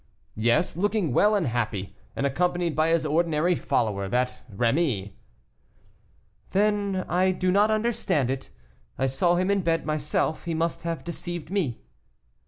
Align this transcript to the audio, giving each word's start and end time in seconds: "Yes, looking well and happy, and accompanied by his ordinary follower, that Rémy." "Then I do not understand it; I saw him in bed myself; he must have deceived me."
"Yes, 0.39 0.75
looking 0.75 1.13
well 1.13 1.35
and 1.35 1.45
happy, 1.45 1.95
and 2.15 2.25
accompanied 2.25 2.75
by 2.75 2.89
his 2.89 3.05
ordinary 3.05 3.53
follower, 3.53 4.09
that 4.09 4.39
Rémy." 4.51 5.11
"Then 6.53 7.05
I 7.07 7.29
do 7.31 7.51
not 7.51 7.69
understand 7.69 8.31
it; 8.31 8.49
I 8.97 9.05
saw 9.05 9.35
him 9.35 9.51
in 9.51 9.61
bed 9.61 9.85
myself; 9.85 10.45
he 10.45 10.55
must 10.55 10.81
have 10.81 11.03
deceived 11.03 11.51
me." 11.51 11.81